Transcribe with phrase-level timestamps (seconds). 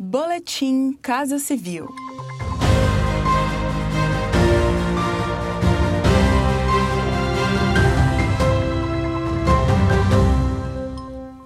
[0.00, 1.88] Boletim Casa Civil.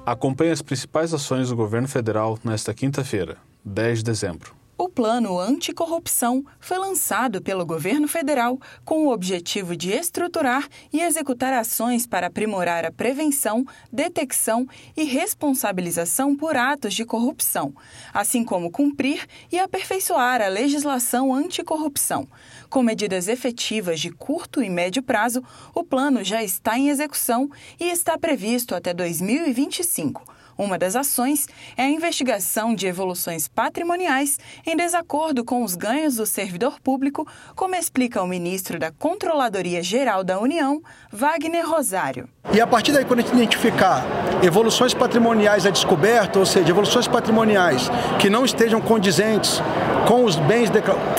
[0.05, 4.62] Acompanhe as principais ações do governo federal nesta quinta-feira, 10 de dezembro.
[4.77, 11.53] O Plano Anticorrupção foi lançado pelo governo federal com o objetivo de estruturar e executar
[11.53, 14.67] ações para aprimorar a prevenção, detecção
[14.97, 17.75] e responsabilização por atos de corrupção,
[18.15, 22.27] assim como cumprir e aperfeiçoar a legislação anticorrupção.
[22.71, 25.45] Com medidas efetivas de curto e médio prazo,
[25.75, 30.42] o plano já está em execução e está previsto até 2025.
[30.57, 36.27] Uma das ações é a investigação de evoluções patrimoniais em desacordo com os ganhos do
[36.27, 42.29] servidor público, como explica o ministro da Controladoria Geral da União, Wagner Rosário.
[42.53, 44.05] E a partir daí, quando a gente identificar
[44.43, 49.63] evoluções patrimoniais a descoberto, ou seja, evoluções patrimoniais que não estejam condizentes
[50.07, 50.69] com os bens,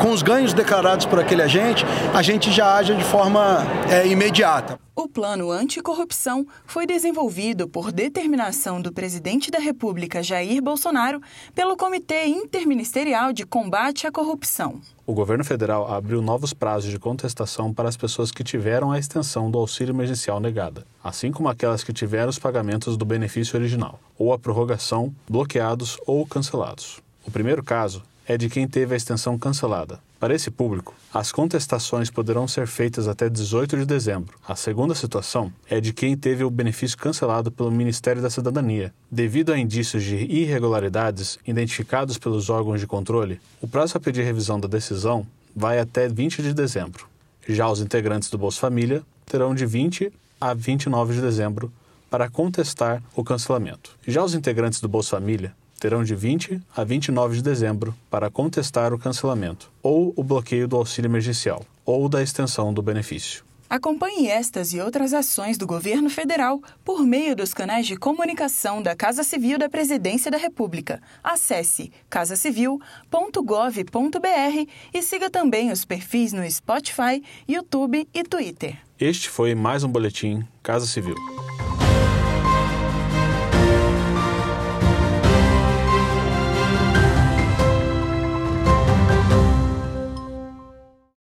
[0.02, 4.78] com os ganhos declarados por aquele agente, a gente já age de forma é, imediata.
[4.95, 11.19] O plano anticorrupção foi desenvolvido por determinação do presidente da República Jair Bolsonaro
[11.55, 14.80] pelo Comitê Interministerial de Combate à Corrupção.
[15.03, 19.50] O governo federal abriu novos prazos de contestação para as pessoas que tiveram a extensão
[19.50, 24.31] do auxílio emergencial negada, assim como aquelas que tiveram os pagamentos do benefício original, ou
[24.31, 27.02] a prorrogação, bloqueados ou cancelados.
[27.25, 29.99] O primeiro caso é de quem teve a extensão cancelada.
[30.19, 34.38] Para esse público, as contestações poderão ser feitas até 18 de dezembro.
[34.47, 38.94] A segunda situação é de quem teve o benefício cancelado pelo Ministério da Cidadania.
[39.11, 44.57] Devido a indícios de irregularidades identificados pelos órgãos de controle, o prazo para pedir revisão
[44.57, 47.05] da decisão vai até 20 de dezembro.
[47.47, 51.71] Já os integrantes do Bolsa Família terão de 20 a 29 de dezembro
[52.09, 53.97] para contestar o cancelamento.
[54.07, 55.53] Já os integrantes do Bolsa Família
[55.84, 60.78] terão de 20 a 29 de dezembro para contestar o cancelamento ou o bloqueio do
[60.78, 63.44] auxílio emergencial ou da extensão do benefício.
[63.70, 68.96] Acompanhe estas e outras ações do governo federal por meio dos canais de comunicação da
[68.96, 71.02] Casa Civil da Presidência da República.
[71.22, 78.78] Acesse casacivil.gov.br e siga também os perfis no Spotify, YouTube e Twitter.
[78.97, 81.16] Este foi mais um boletim Casa Civil.